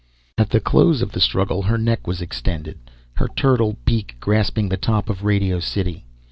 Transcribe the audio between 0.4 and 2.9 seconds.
the close of the struggle her neck extended,